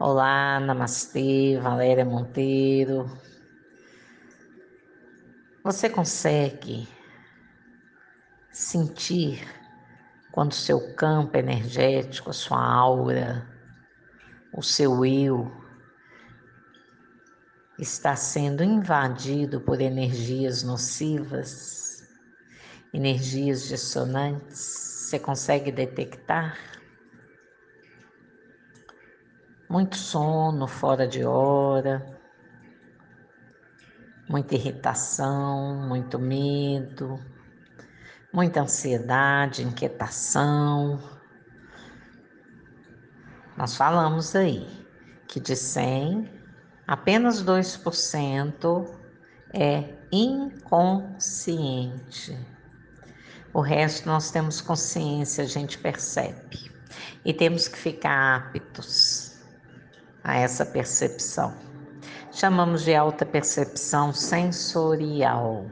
Olá, 0.00 0.60
namastê, 0.60 1.58
Valéria 1.60 2.04
Monteiro. 2.04 3.10
Você 5.64 5.90
consegue 5.90 6.86
sentir 8.52 9.44
quando 10.30 10.54
seu 10.54 10.94
campo 10.94 11.36
energético, 11.36 12.30
a 12.30 12.32
sua 12.32 12.64
aura, 12.64 13.44
o 14.54 14.62
seu 14.62 15.04
eu 15.04 15.50
está 17.76 18.14
sendo 18.14 18.62
invadido 18.62 19.60
por 19.60 19.80
energias 19.80 20.62
nocivas, 20.62 22.08
energias 22.94 23.66
dissonantes? 23.66 24.60
Você 24.60 25.18
consegue 25.18 25.72
detectar? 25.72 26.77
Muito 29.68 29.96
sono 29.96 30.66
fora 30.66 31.06
de 31.06 31.24
hora, 31.24 32.18
muita 34.28 34.54
irritação, 34.54 35.86
muito 35.86 36.18
medo, 36.18 37.18
muita 38.32 38.62
ansiedade, 38.62 39.62
inquietação. 39.62 40.98
Nós 43.56 43.76
falamos 43.76 44.34
aí 44.34 44.66
que 45.26 45.38
de 45.40 45.54
100, 45.54 46.30
apenas 46.86 47.42
2% 47.44 48.88
é 49.52 49.94
inconsciente. 50.10 51.38
O 53.52 53.60
resto 53.60 54.06
nós 54.06 54.30
temos 54.30 54.60
consciência, 54.60 55.44
a 55.44 55.46
gente 55.46 55.78
percebe. 55.78 56.70
E 57.24 57.32
temos 57.34 57.66
que 57.68 57.76
ficar 57.76 58.36
aptos 58.36 58.86
a 60.28 60.36
essa 60.36 60.66
percepção. 60.66 61.54
Chamamos 62.30 62.84
de 62.84 62.94
alta 62.94 63.24
percepção 63.24 64.12
sensorial. 64.12 65.64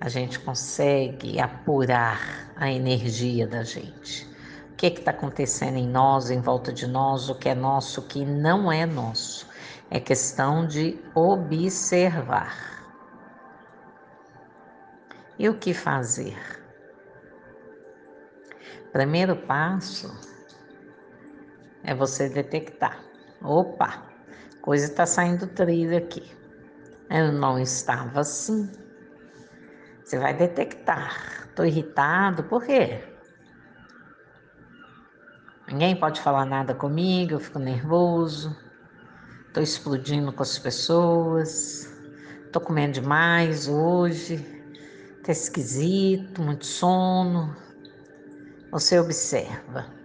A 0.00 0.08
gente 0.08 0.38
consegue 0.38 1.40
apurar 1.40 2.52
a 2.54 2.70
energia 2.70 3.48
da 3.48 3.64
gente. 3.64 4.24
O 4.70 4.76
que 4.76 4.86
está 4.86 5.10
acontecendo 5.10 5.76
em 5.76 5.88
nós, 5.88 6.30
em 6.30 6.40
volta 6.40 6.72
de 6.72 6.86
nós, 6.86 7.28
o 7.28 7.34
que 7.34 7.48
é 7.48 7.54
nosso, 7.54 8.00
o 8.00 8.04
que 8.04 8.24
não 8.24 8.70
é 8.70 8.86
nosso. 8.86 9.48
É 9.90 9.98
questão 9.98 10.64
de 10.64 11.02
observar. 11.16 12.86
E 15.36 15.48
o 15.48 15.58
que 15.58 15.74
fazer? 15.74 16.38
Primeiro 18.92 19.34
passo 19.34 20.37
é 21.84 21.94
você 21.94 22.28
detectar. 22.28 23.02
Opa, 23.42 24.02
coisa 24.62 24.86
está 24.86 25.06
saindo 25.06 25.46
trilho 25.46 25.96
aqui. 25.96 26.22
Eu 27.10 27.32
não 27.32 27.58
estava 27.58 28.20
assim. 28.20 28.70
Você 30.04 30.18
vai 30.18 30.34
detectar. 30.36 31.46
Estou 31.48 31.64
irritado, 31.66 32.44
por 32.44 32.64
quê? 32.64 33.02
Ninguém 35.68 35.98
pode 35.98 36.20
falar 36.20 36.46
nada 36.46 36.74
comigo, 36.74 37.34
eu 37.34 37.40
fico 37.40 37.58
nervoso. 37.58 38.56
Estou 39.46 39.62
explodindo 39.62 40.32
com 40.32 40.42
as 40.42 40.58
pessoas. 40.58 41.92
Estou 42.46 42.62
comendo 42.62 42.94
demais 42.94 43.68
hoje. 43.68 44.34
Está 45.18 45.32
esquisito, 45.32 46.40
muito 46.42 46.64
sono. 46.64 47.54
Você 48.70 48.98
observa 48.98 49.97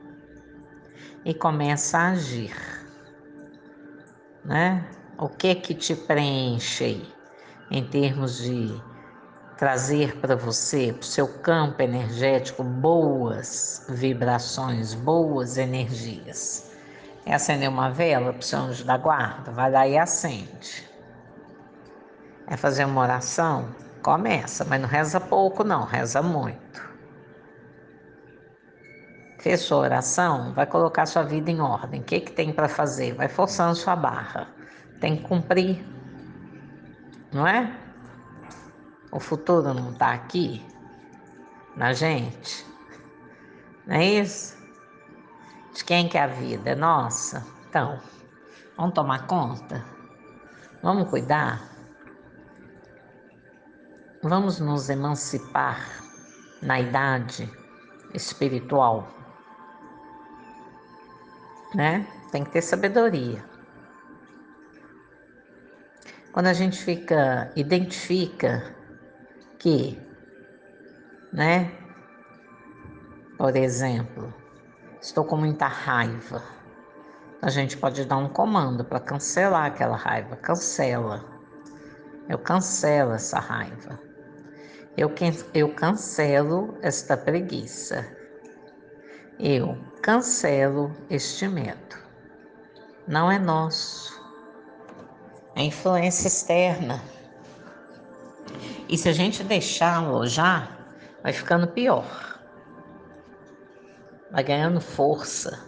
e 1.26 1.34
começa 1.34 1.98
a 1.98 2.10
agir, 2.10 2.54
né? 4.44 4.86
O 5.18 5.30
que 5.30 5.56
que 5.56 5.74
te 5.74 5.96
preenche 5.96 6.84
aí, 6.84 7.14
em 7.72 7.84
termos 7.86 8.38
de 8.38 8.82
trazer 9.58 10.18
para 10.20 10.36
você, 10.36 10.92
para 10.92 11.02
o 11.02 11.06
seu 11.06 11.28
campo 11.40 11.82
energético, 11.82 12.64
boas 12.64 13.86
vibrações, 13.90 14.94
boas 14.94 15.58
energias. 15.58 16.72
É 17.26 17.34
acender 17.34 17.70
uma 17.70 17.90
vela 17.90 18.34
para 18.34 18.42
o 18.42 18.44
seu 18.44 18.60
anjo 18.60 18.84
da 18.84 18.98
guarda? 18.98 19.52
Vai 19.52 19.72
lá 19.72 19.88
e 19.88 19.98
acende. 19.98 20.90
É 22.48 22.58
fazer 22.58 22.84
uma 22.84 23.02
oração? 23.02 23.74
Começa, 24.02 24.66
mas 24.66 24.82
não 24.82 24.90
reza 24.90 25.22
pouco, 25.22 25.64
não, 25.64 25.86
reza 25.86 26.22
muito. 26.22 26.93
Fez 29.44 29.60
sua 29.60 29.80
oração, 29.80 30.54
vai 30.54 30.66
colocar 30.66 31.06
sua 31.06 31.24
vida 31.24 31.52
em 31.52 31.60
ordem. 31.60 32.00
O 32.00 32.04
que, 32.06 32.22
que 32.22 32.32
tem 32.32 32.54
para 32.54 32.70
fazer? 32.70 33.14
Vai 33.14 33.28
forçando 33.28 33.76
sua 33.76 33.94
barra. 33.94 34.48
Tem 35.02 35.18
que 35.18 35.24
cumprir. 35.24 35.86
Não 37.30 37.46
é? 37.46 37.78
O 39.12 39.20
futuro 39.20 39.74
não 39.74 39.92
está 39.92 40.14
aqui 40.14 40.66
na 41.76 41.92
gente. 41.92 42.66
Não 43.86 43.98
é 43.98 44.06
isso? 44.06 44.58
De 45.76 45.84
quem 45.84 46.08
que 46.08 46.18
é 46.18 46.24
a 46.24 46.28
vida? 46.28 46.70
É 46.70 46.76
nossa? 46.76 47.46
Então, 47.68 48.00
vamos 48.78 48.94
tomar 48.94 49.28
conta? 49.28 49.84
Vamos 50.82 51.10
cuidar? 51.10 51.62
Vamos 54.22 54.62
nos 54.62 54.90
emancipar 54.90 55.86
na 56.62 56.80
idade 56.80 57.52
espiritual 58.14 59.06
né? 61.74 62.08
Tem 62.32 62.44
que 62.44 62.52
ter 62.52 62.62
sabedoria. 62.62 63.44
Quando 66.32 66.48
a 66.48 66.54
gente 66.54 66.84
fica, 66.84 67.52
identifica 67.56 68.76
que, 69.60 70.02
né? 71.32 71.72
Por 73.38 73.56
exemplo, 73.56 74.34
estou 75.00 75.26
com 75.26 75.38
muita 75.38 75.68
raiva. 75.68 76.44
A 77.42 77.50
gente 77.50 77.78
pode 77.78 78.06
dar 78.06 78.18
um 78.18 78.30
comando 78.30 78.84
para 78.86 79.00
cancelar 79.00 79.66
aquela 79.66 79.96
raiva. 79.96 80.36
Cancela. 80.38 81.24
Eu 82.30 82.40
cancelo 82.40 83.12
essa 83.12 83.38
raiva. 83.38 84.00
Eu, 84.96 85.12
eu 85.54 85.74
cancelo 85.74 86.78
esta 86.82 87.18
preguiça. 87.18 88.08
Eu 89.38 89.78
cancelo 90.04 90.94
este 91.10 91.48
medo. 91.48 91.98
Não 93.08 93.32
é 93.32 93.40
nosso. 93.40 94.22
É 95.56 95.64
influência 95.64 96.28
externa. 96.28 97.02
E 98.90 98.98
se 98.98 99.08
a 99.08 99.14
gente 99.14 99.46
deixá-lo 99.46 100.28
já, 100.28 100.68
vai 101.24 101.32
ficando 101.32 101.68
pior. 101.68 102.38
Vai 104.30 104.44
ganhando 104.44 104.82
força. 104.82 105.66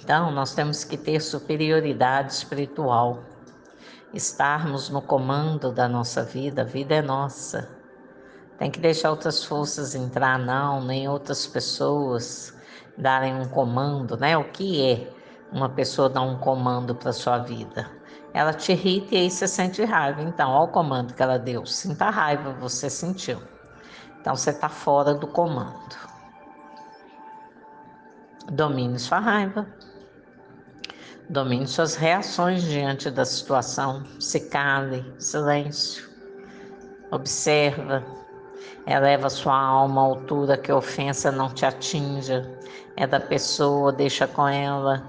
Então, 0.00 0.30
nós 0.30 0.54
temos 0.54 0.84
que 0.84 0.96
ter 0.96 1.20
superioridade 1.20 2.34
espiritual. 2.34 3.24
Estarmos 4.14 4.88
no 4.90 5.02
comando 5.02 5.72
da 5.72 5.88
nossa 5.88 6.22
vida, 6.22 6.62
a 6.62 6.64
vida 6.64 6.94
é 6.94 7.02
nossa. 7.02 7.81
Tem 8.62 8.70
que 8.70 8.78
deixar 8.78 9.10
outras 9.10 9.42
forças 9.42 9.92
entrar, 9.92 10.38
não, 10.38 10.84
nem 10.84 11.08
outras 11.08 11.48
pessoas 11.48 12.56
darem 12.96 13.34
um 13.34 13.48
comando, 13.48 14.16
né? 14.16 14.38
O 14.38 14.52
que 14.52 14.80
é 14.80 15.10
uma 15.50 15.68
pessoa 15.68 16.08
dar 16.08 16.20
um 16.20 16.38
comando 16.38 16.94
para 16.94 17.12
sua 17.12 17.38
vida? 17.38 17.90
Ela 18.32 18.54
te 18.54 18.70
irrita 18.70 19.16
e 19.16 19.18
aí 19.18 19.30
você 19.32 19.48
sente 19.48 19.82
raiva. 19.82 20.22
Então, 20.22 20.48
olha 20.48 20.62
o 20.62 20.68
comando 20.68 21.12
que 21.12 21.20
ela 21.20 21.40
deu. 21.40 21.66
Sinta 21.66 22.08
raiva, 22.08 22.52
você 22.52 22.88
sentiu. 22.88 23.42
Então, 24.20 24.36
você 24.36 24.50
está 24.50 24.68
fora 24.68 25.12
do 25.12 25.26
comando. 25.26 25.96
Domine 28.52 28.96
sua 28.96 29.18
raiva. 29.18 29.66
Domine 31.28 31.66
suas 31.66 31.96
reações 31.96 32.62
diante 32.62 33.10
da 33.10 33.24
situação. 33.24 34.04
Se 34.20 34.38
cale, 34.38 35.04
silêncio. 35.18 36.08
Observa 37.10 38.21
eleva 38.86 39.30
sua 39.30 39.56
alma 39.56 40.00
à 40.00 40.04
altura 40.04 40.56
que 40.56 40.70
a 40.70 40.76
ofensa 40.76 41.30
não 41.30 41.48
te 41.48 41.64
atinja. 41.64 42.58
É 42.96 43.06
da 43.06 43.20
pessoa, 43.20 43.92
deixa 43.92 44.26
com 44.26 44.46
ela. 44.46 45.02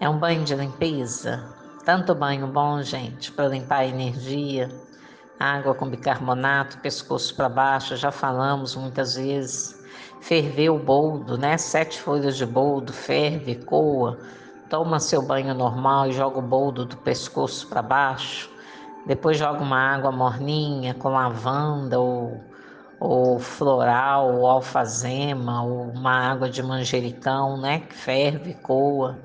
É 0.00 0.08
um 0.08 0.18
banho 0.18 0.44
de 0.44 0.54
limpeza. 0.54 1.42
Tanto 1.84 2.14
banho 2.14 2.46
bom, 2.46 2.82
gente, 2.82 3.32
para 3.32 3.48
limpar 3.48 3.78
a 3.78 3.86
energia. 3.86 4.68
Água 5.40 5.74
com 5.74 5.88
bicarbonato, 5.88 6.78
pescoço 6.78 7.34
para 7.34 7.48
baixo, 7.48 7.96
já 7.96 8.12
falamos 8.12 8.76
muitas 8.76 9.16
vezes. 9.16 9.82
Ferver 10.20 10.70
o 10.70 10.78
boldo, 10.78 11.36
né? 11.36 11.58
Sete 11.58 12.00
folhas 12.00 12.36
de 12.36 12.46
boldo, 12.46 12.92
ferve, 12.92 13.56
coa. 13.64 14.18
Toma 14.70 15.00
seu 15.00 15.20
banho 15.20 15.52
normal 15.52 16.08
e 16.08 16.12
joga 16.12 16.38
o 16.38 16.42
boldo 16.42 16.84
do 16.84 16.96
pescoço 16.98 17.66
para 17.66 17.82
baixo 17.82 18.51
depois 19.06 19.36
joga 19.36 19.60
uma 19.60 19.94
água 19.94 20.12
morninha 20.12 20.94
com 20.94 21.08
lavanda 21.08 21.98
ou, 21.98 22.42
ou 23.00 23.38
floral, 23.38 24.34
ou 24.34 24.46
alfazema, 24.46 25.62
ou 25.62 25.90
uma 25.90 26.30
água 26.30 26.48
de 26.48 26.62
manjericão, 26.62 27.60
né? 27.60 27.80
Que 27.80 27.94
ferve, 27.94 28.54
coa. 28.54 29.18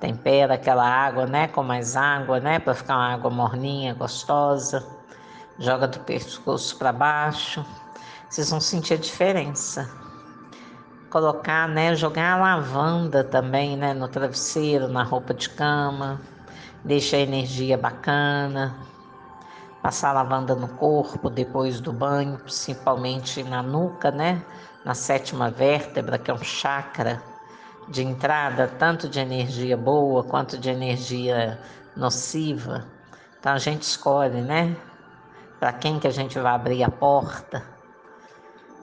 Tempera 0.00 0.54
aquela 0.54 0.88
água, 0.88 1.26
né? 1.26 1.48
Com 1.48 1.62
mais 1.62 1.96
água, 1.96 2.40
né? 2.40 2.58
Para 2.58 2.74
ficar 2.74 2.96
uma 2.96 3.12
água 3.14 3.30
morninha, 3.30 3.94
gostosa. 3.94 4.86
Joga 5.58 5.88
do 5.88 6.00
pescoço 6.00 6.76
para 6.78 6.92
baixo. 6.92 7.64
Vocês 8.28 8.50
vão 8.50 8.60
sentir 8.60 8.94
a 8.94 8.98
diferença 8.98 9.88
colocar, 11.10 11.68
né, 11.68 11.94
jogar 11.94 12.34
a 12.34 12.36
lavanda 12.36 13.24
também, 13.24 13.76
né, 13.76 13.94
no 13.94 14.08
travesseiro, 14.08 14.88
na 14.88 15.02
roupa 15.02 15.34
de 15.34 15.48
cama, 15.50 16.20
deixa 16.84 17.16
a 17.16 17.20
energia 17.20 17.76
bacana. 17.76 18.76
Passar 19.82 20.12
lavanda 20.12 20.54
no 20.54 20.68
corpo 20.68 21.30
depois 21.30 21.80
do 21.80 21.92
banho, 21.92 22.38
principalmente 22.38 23.42
na 23.42 23.62
nuca, 23.62 24.10
né, 24.10 24.42
na 24.84 24.94
sétima 24.94 25.50
vértebra, 25.50 26.18
que 26.18 26.30
é 26.30 26.34
um 26.34 26.42
chakra 26.42 27.22
de 27.88 28.02
entrada, 28.02 28.68
tanto 28.78 29.08
de 29.08 29.18
energia 29.18 29.76
boa 29.76 30.22
quanto 30.24 30.58
de 30.58 30.68
energia 30.68 31.58
nociva. 31.96 32.86
Então 33.38 33.52
a 33.52 33.58
gente 33.58 33.82
escolhe, 33.82 34.40
né, 34.42 34.76
para 35.58 35.72
quem 35.72 35.98
que 35.98 36.06
a 36.06 36.12
gente 36.12 36.38
vai 36.38 36.52
abrir 36.52 36.82
a 36.82 36.90
porta. 36.90 37.62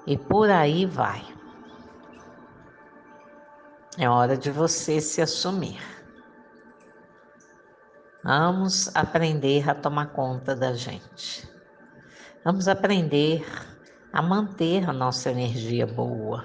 E 0.08 0.18
por 0.18 0.50
aí 0.50 0.86
vai. 0.86 1.24
É 3.98 4.10
hora 4.10 4.36
de 4.36 4.52
você 4.52 5.00
se 5.00 5.22
assumir. 5.22 5.95
Vamos 8.26 8.90
aprender 8.96 9.70
a 9.70 9.76
tomar 9.76 10.08
conta 10.08 10.56
da 10.56 10.74
gente. 10.74 11.48
Vamos 12.44 12.68
aprender 12.68 13.46
a 14.12 14.20
manter 14.20 14.90
a 14.90 14.92
nossa 14.92 15.30
energia 15.30 15.86
boa. 15.86 16.44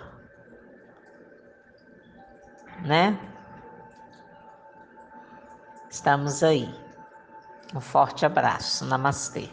Né? 2.85 3.19
Estamos 5.89 6.43
aí. 6.43 6.69
Um 7.75 7.81
forte 7.81 8.27
abraço. 8.27 8.85
Namastê. 8.85 9.49